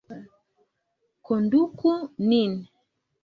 Konduku 1.25 1.91
nin! 2.29 2.51